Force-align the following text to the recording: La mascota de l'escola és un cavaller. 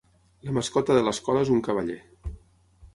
La 0.47 0.55
mascota 0.55 0.97
de 0.99 1.05
l'escola 1.09 1.45
és 1.47 1.55
un 1.59 1.63
cavaller. 1.71 2.03